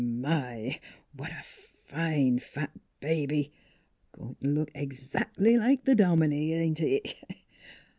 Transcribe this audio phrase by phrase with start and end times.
[0.03, 0.79] My!
[1.15, 3.53] What a fine fat baby!
[4.13, 7.15] Coin' t' look exac'ly like th' dominie; ain't it?